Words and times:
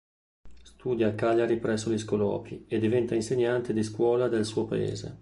Studia 0.63 1.09
a 1.09 1.13
Cagliari 1.13 1.59
presso 1.59 1.91
gli 1.91 1.99
Scolopi 1.99 2.65
e 2.67 2.79
diventa 2.79 3.13
insegnante 3.13 3.71
di 3.71 3.83
scuola 3.83 4.27
del 4.27 4.45
suo 4.45 4.65
paese. 4.65 5.09